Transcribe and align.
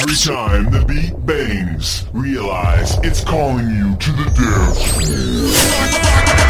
Every 0.00 0.16
time 0.16 0.72
the 0.72 0.80
beat 0.88 1.12
bangs, 1.26 2.08
realize 2.14 2.96
it's 3.04 3.20
calling 3.22 3.68
you 3.68 3.92
to 4.00 4.10
the 4.16 4.24
dance 4.32 4.80
floor. 4.96 5.52
Are 5.76 5.92
you 5.92 6.00
ready? 6.00 6.40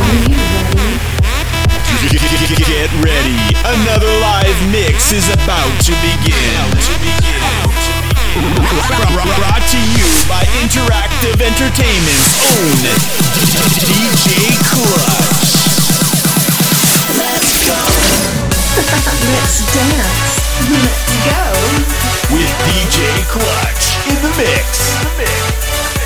Are 0.00 0.24
you 0.24 0.40
ready? 0.40 1.04
Get 2.64 2.88
ready, 3.04 3.36
another 3.76 4.08
live 4.24 4.56
mix 4.72 5.12
is 5.12 5.28
about 5.36 5.68
to 5.84 5.92
begin. 6.00 6.64
Brought 9.36 9.60
to 9.68 9.80
you 9.92 10.08
by 10.32 10.48
Interactive 10.64 11.44
Entertainment's 11.44 12.40
own 12.56 12.88
DJ 13.84 14.56
Klutch. 14.64 15.60
Let's 17.20 17.52
go. 17.68 17.76
Let's 18.80 19.60
dance. 19.76 20.31
Let's 20.60 21.08
go. 21.24 21.44
With 22.34 22.52
DJ 22.68 23.00
Klutch 23.28 23.96
in 24.08 24.16
the 24.22 24.32
mix. 24.36 24.92
Hey, 25.16 26.01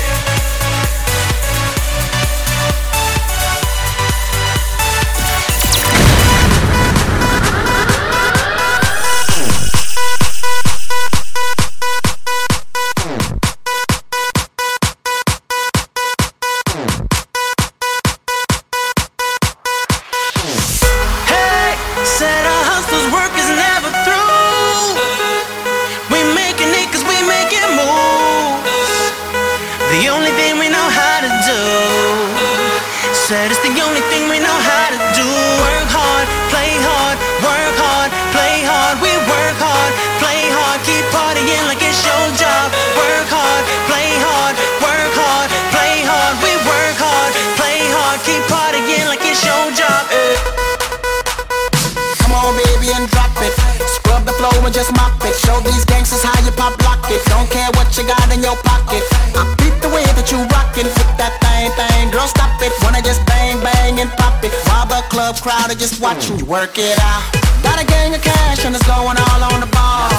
crowd 65.47 65.71
are 65.71 65.79
just 65.79 66.01
watching 66.01 66.37
you 66.37 66.45
work 66.45 66.77
it 66.77 66.99
out. 66.99 67.23
Got 67.63 67.81
a 67.81 67.85
gang 67.85 68.13
of 68.13 68.21
cash 68.21 68.65
and 68.65 68.75
it's 68.75 68.85
going 68.85 69.15
all 69.15 69.41
on 69.47 69.61
the 69.61 69.71
ball. 69.71 70.11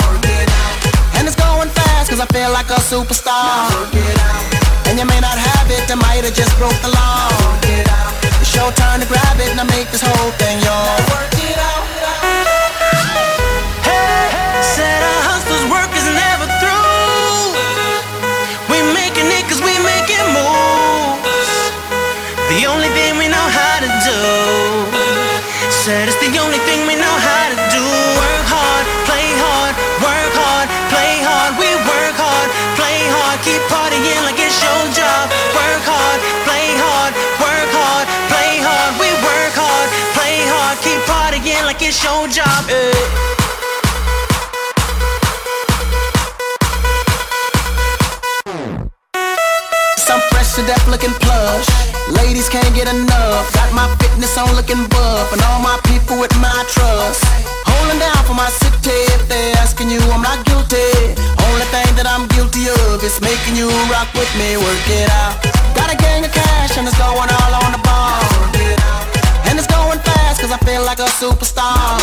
And 1.17 1.29
it's 1.29 1.37
going 1.37 1.69
fast 1.69 2.09
cause 2.09 2.21
I 2.21 2.27
feel 2.33 2.51
like 2.51 2.71
a 2.71 2.81
superstar. 2.81 3.69
And 4.89 4.99
you 4.99 5.05
may 5.05 5.21
not 5.21 5.37
have 5.37 5.69
it, 5.71 5.85
I 5.91 5.97
might 5.97 6.25
have 6.25 6.33
just 6.33 6.57
broke 6.57 6.81
the 6.81 6.89
law. 6.89 7.28
It's 41.99 42.05
your 42.05 42.29
job. 42.29 42.65
eh. 42.71 42.95
To 50.57 50.67
death 50.67 50.89
looking 50.89 51.15
plush. 51.23 51.69
Ladies 52.19 52.49
can't 52.49 52.75
get 52.75 52.89
enough. 52.89 53.47
Got 53.55 53.73
my 53.73 53.87
fitness 54.03 54.37
on 54.37 54.57
looking 54.57 54.89
buff. 54.89 55.33
And 55.33 55.41
all 55.43 55.61
my 55.63 55.79
people 55.85 56.19
with 56.19 56.35
my 56.43 56.65
trust. 56.75 57.23
Holding 57.63 58.01
down 58.01 58.25
for 58.27 58.35
my 58.35 58.51
city. 58.51 58.99
If 59.15 59.29
they're 59.29 59.55
asking 59.59 59.89
you, 59.91 60.01
I'm 60.11 60.23
not 60.23 60.45
guilty. 60.45 61.15
Only 61.47 61.67
thing 61.71 61.95
that 61.95 62.11
I'm 62.11 62.27
guilty 62.35 62.67
of 62.75 63.05
is 63.05 63.21
making 63.21 63.55
you 63.55 63.71
rock 63.87 64.11
with 64.19 64.33
me. 64.35 64.57
Work 64.59 64.87
it 64.91 65.09
out. 65.23 65.39
Got 65.79 65.95
a 65.95 65.97
gang 65.97 66.25
of 66.25 66.33
cash 66.33 66.77
and 66.77 66.89
it's 66.89 66.99
going 66.99 67.31
all 67.31 67.55
on 67.63 67.71
the 67.71 67.83
ball. 67.87 68.78
And 69.49 69.59
it's 69.59 69.67
going 69.67 69.99
fast 70.01 70.41
cause 70.41 70.53
I 70.53 70.59
feel 70.69 70.85
like 70.85 71.01
a 71.01 71.09
superstar. 71.21 71.97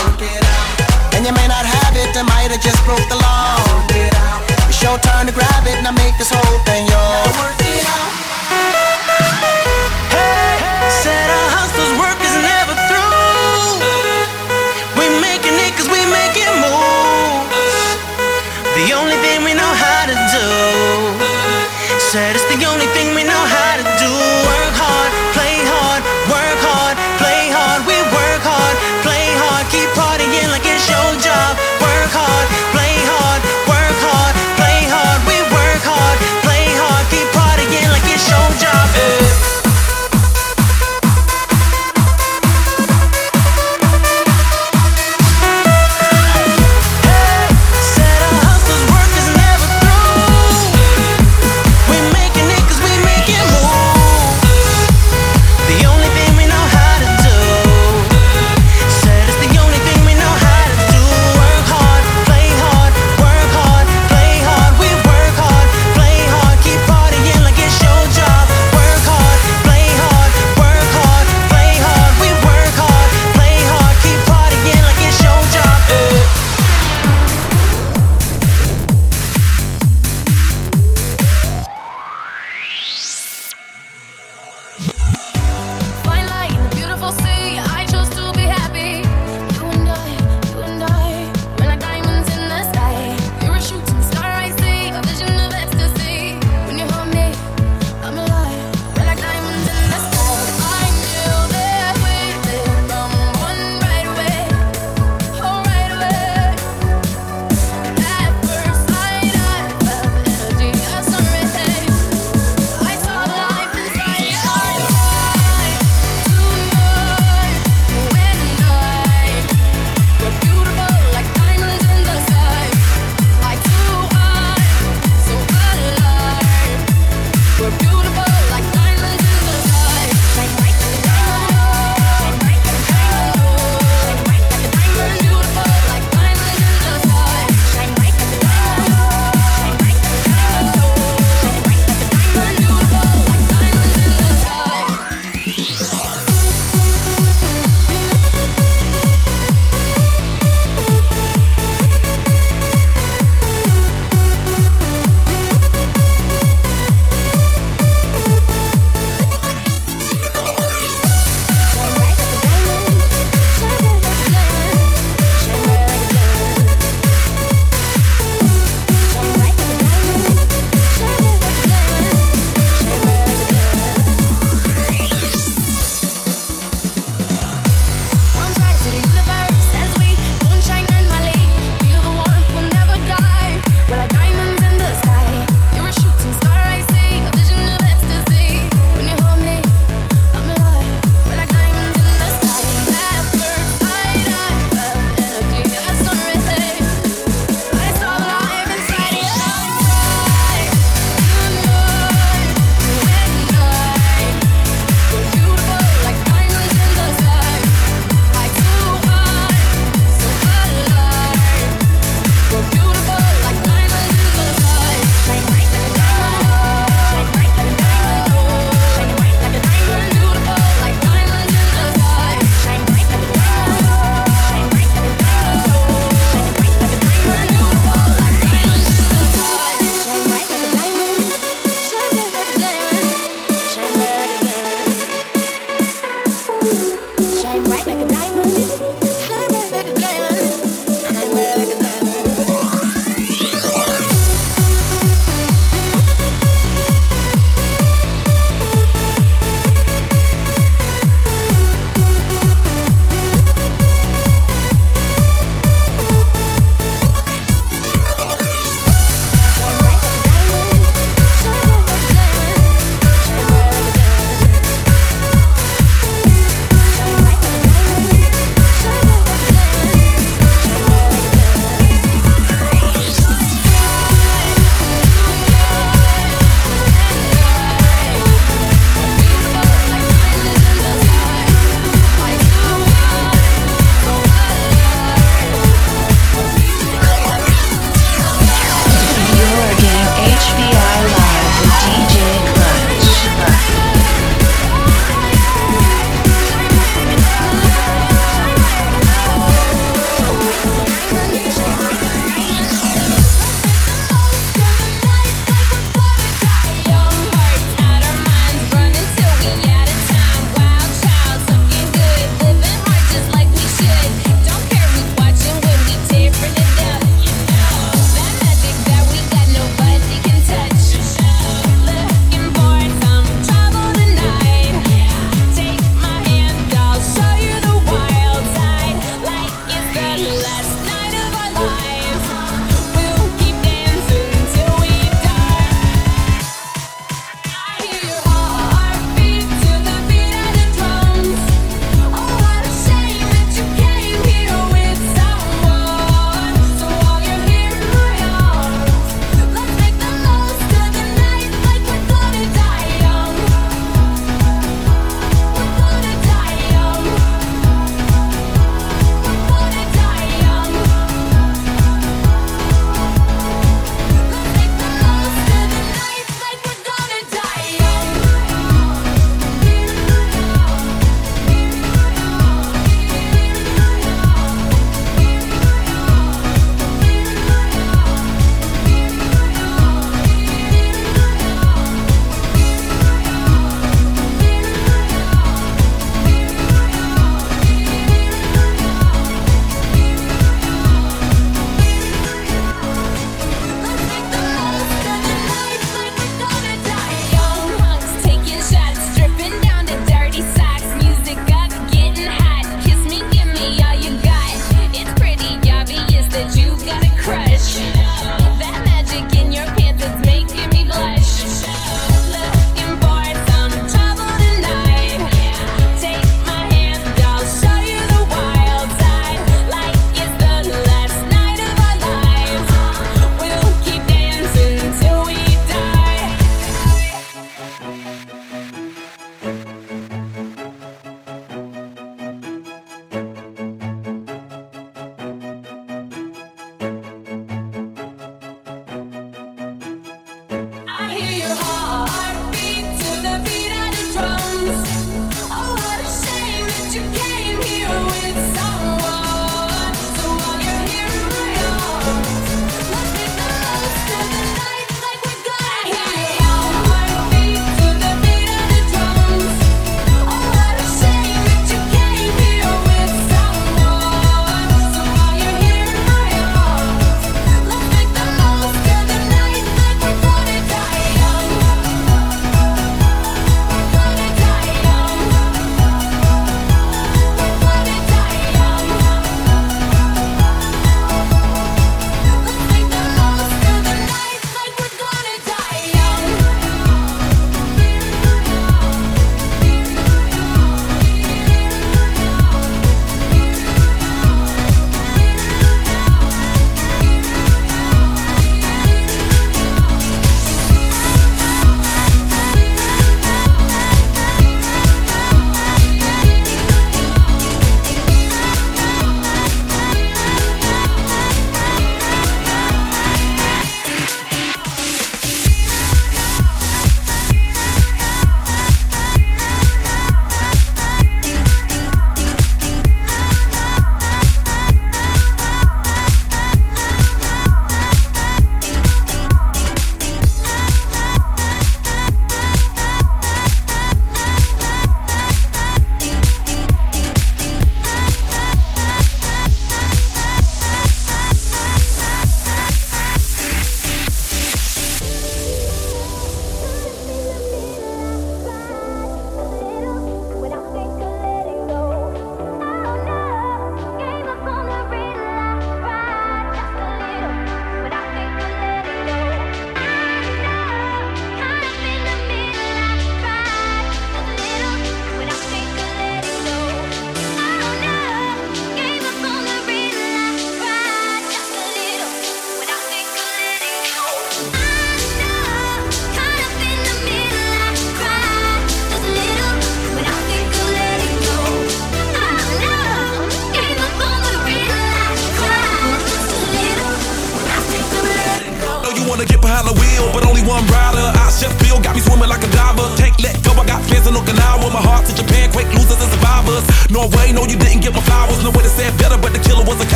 And 1.14 1.26
you 1.26 1.32
may 1.32 1.48
not 1.48 1.66
have 1.66 1.94
it, 1.96 2.12
I 2.18 2.24
might 2.26 2.50
have 2.52 2.62
just 2.62 2.82
broke 2.84 3.06
the 3.08 3.16
law. 3.22 3.62
It's 4.68 4.82
your 4.82 4.98
turn 5.00 5.30
to 5.30 5.34
grab 5.34 5.64
it 5.70 5.78
and 5.78 5.88
I 5.88 5.94
make 5.94 6.18
this 6.18 6.34
whole 6.34 6.60
thing 6.66 6.84
yours. 6.90 7.36
Hey, 10.12 10.58
said 10.90 11.30
our 11.30 11.50
hustlers' 11.56 11.94
work 12.02 12.20
is 12.20 12.36
never 12.42 12.76
through. 12.90 13.80
We 15.00 15.06
making 15.22 15.56
it 15.56 15.72
cause 15.78 15.88
we 15.88 16.02
making 16.10 16.50
moves. 16.60 17.80
The 18.76 18.92
only 18.98 19.16
thing 19.24 19.46
we 19.48 19.54
know 19.54 19.72
how 19.72 20.02
to 20.12 20.16
do. 20.36 20.50
Said 22.12 22.36
it's 22.36 22.48
the 22.52 22.60
only 22.68 22.88
thing 22.92 23.16
we 23.16 23.24
know 23.24 23.44
how 23.48 23.75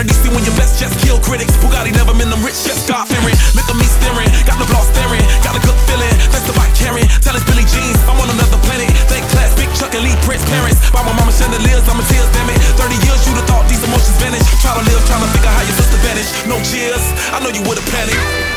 kinda 0.00 0.12
DC 0.16 0.32
when 0.32 0.44
your 0.44 0.56
best 0.56 0.80
just 0.80 0.96
kill 1.04 1.20
critics. 1.20 1.52
Bugatti 1.60 1.92
never 1.92 2.14
been 2.16 2.30
them 2.30 2.40
rich, 2.40 2.64
just 2.64 2.88
God 2.88 3.04
fearing. 3.08 3.36
Look 3.52 3.68
at 3.68 3.76
me 3.76 3.84
staring, 3.84 4.30
got 4.48 4.56
the 4.56 4.64
block 4.72 4.88
staring, 4.96 5.20
got 5.44 5.56
a 5.56 5.60
good 5.60 5.76
feeling. 5.84 6.14
Thanks 6.32 6.46
to 6.48 6.54
my 6.56 6.64
Karen, 6.72 7.04
tell 7.20 7.36
us 7.36 7.44
Billy 7.44 7.64
Jeans, 7.68 8.00
I'm 8.08 8.16
on 8.16 8.30
another 8.32 8.56
planet. 8.64 8.88
Thank 9.12 9.28
class, 9.28 9.52
big 9.60 9.68
Chuck 9.76 9.92
elite 9.92 10.16
Prince 10.24 10.44
parents. 10.48 10.80
Buy 10.90 11.04
my 11.04 11.12
mama 11.12 11.32
chandeliers, 11.32 11.84
I'm 11.88 12.00
a 12.00 12.04
tears, 12.08 12.28
damn 12.32 12.48
it. 12.48 12.60
30 12.80 12.96
years, 13.04 13.20
you'd 13.28 13.36
have 13.36 13.48
thought 13.48 13.68
these 13.68 13.84
emotions 13.84 14.16
vanish. 14.16 14.44
Try 14.64 14.72
to 14.72 14.84
live, 14.88 15.04
trying 15.04 15.24
to 15.24 15.30
figure 15.36 15.52
how 15.52 15.64
your 15.68 15.76
sister 15.76 16.00
vanished. 16.00 16.32
No 16.48 16.56
cheers, 16.64 17.04
I 17.36 17.44
know 17.44 17.52
you 17.52 17.60
would've 17.68 17.84
panicked. 17.92 18.49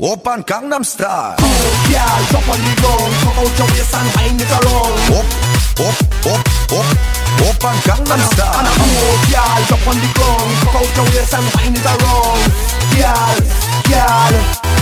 오빤 0.00 0.44
강남스타일 0.44 1.34
야 1.92 2.06
저번이고 2.30 2.82
서울쪽에 3.24 3.82
산하인 3.82 4.40
여자롱 4.40 4.72
오오오오 5.10 6.30
오빤 7.50 7.80
강남스타일 7.80 8.52
하나 8.52 8.70
야 9.34 9.66
저번이고 9.66 10.22
서울쪽에 10.64 11.22
산하인 11.24 11.76
여자롱 11.76 12.08
야 13.00 13.12
야. 13.92 14.77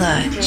Klutch. 0.00 0.39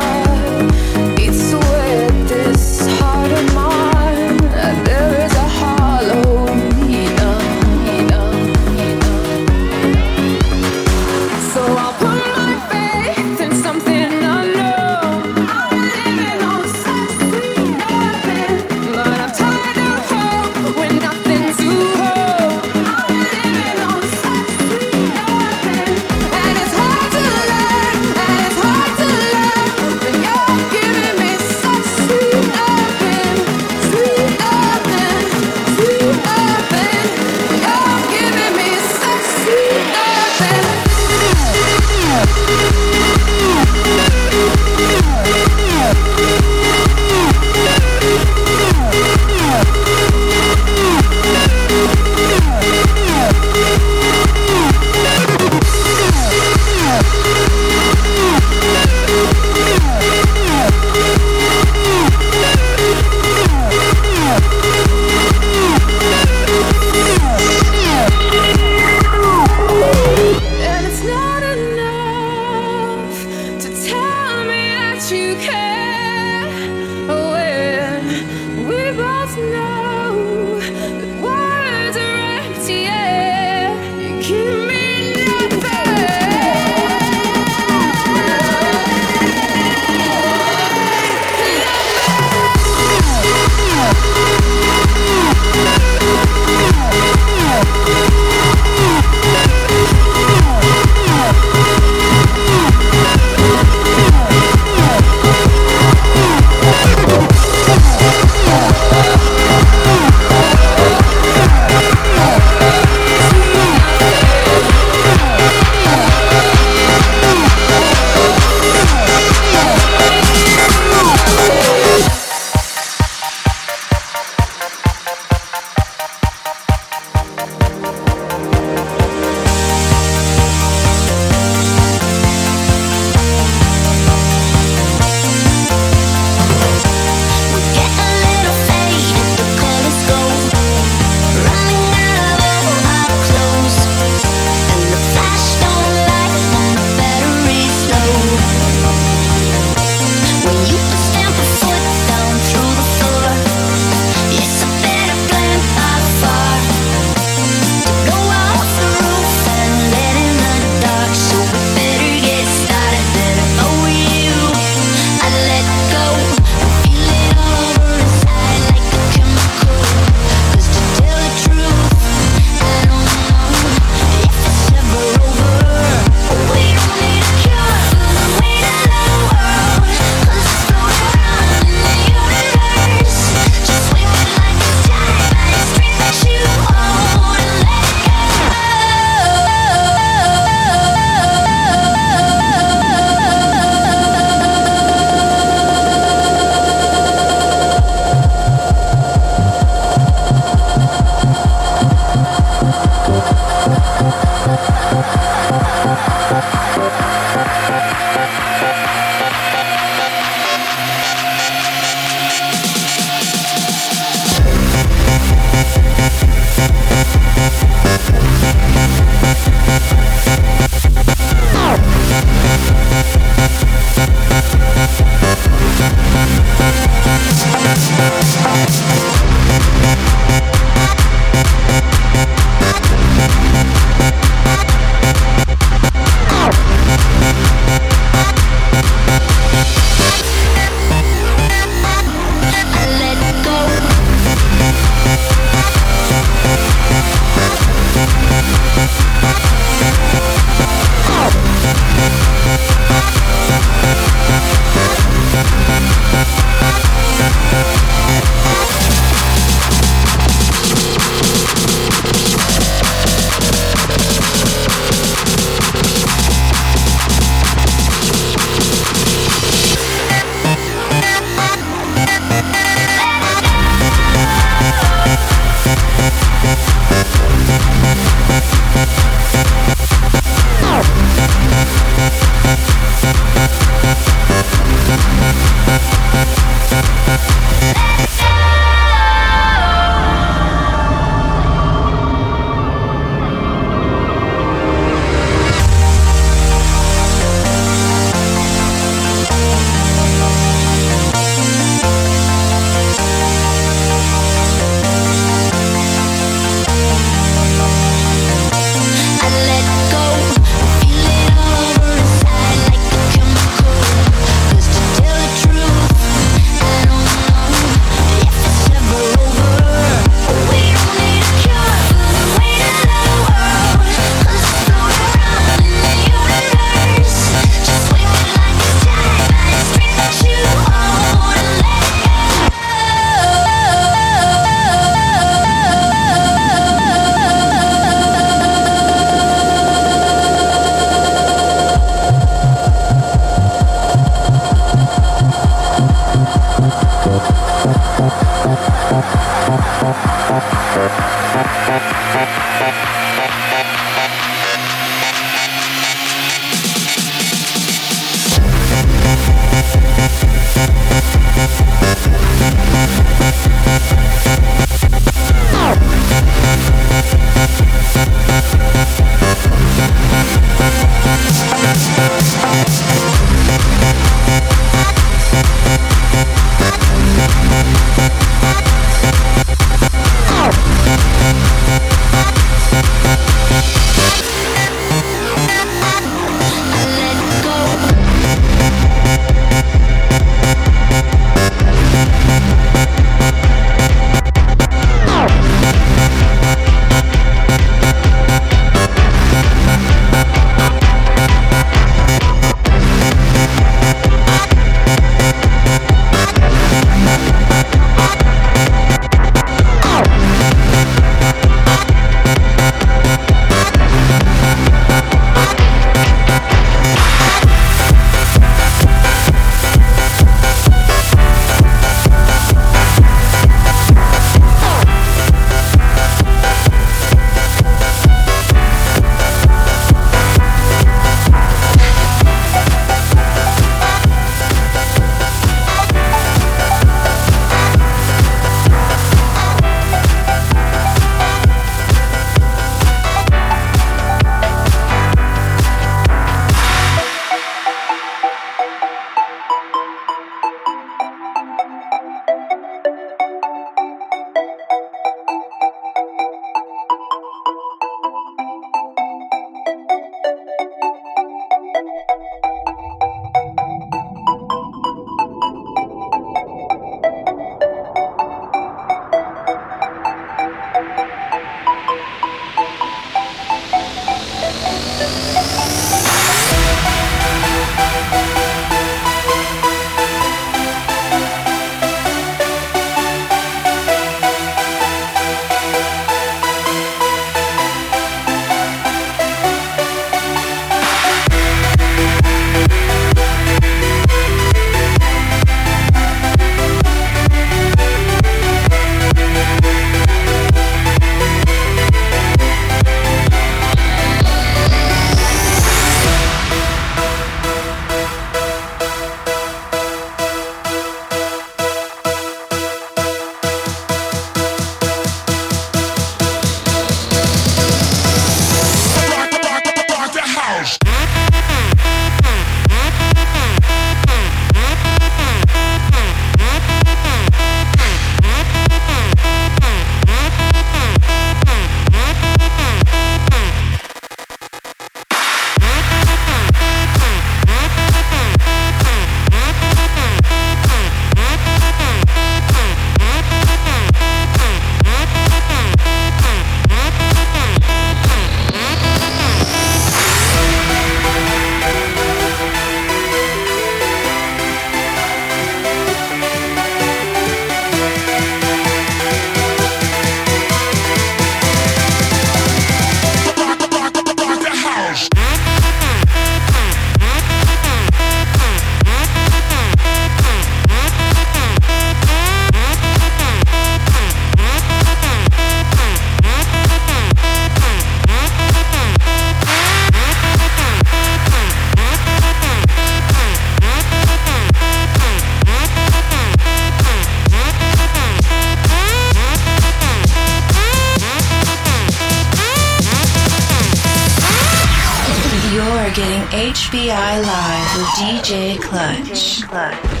HBI 596.51 597.23
live 597.23 597.77
with 597.77 597.87
DJ 597.95 598.61
Klutch. 598.61 599.41
Klutch. 599.47 600.00